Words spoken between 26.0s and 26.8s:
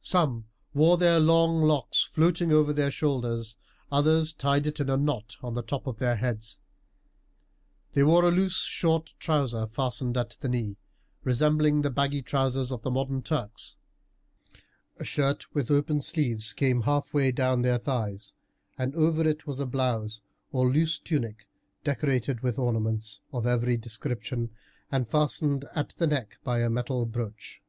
neck by a